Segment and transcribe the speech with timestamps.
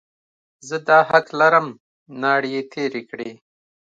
[0.67, 1.67] زه دا حق لرم،
[2.21, 3.31] ناړې یې تېرې کړې.